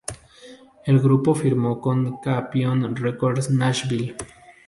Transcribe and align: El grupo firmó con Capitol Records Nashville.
El 0.83 0.97
grupo 0.99 1.35
firmó 1.35 1.79
con 1.79 2.17
Capitol 2.21 2.95
Records 2.95 3.51
Nashville. 3.51 4.15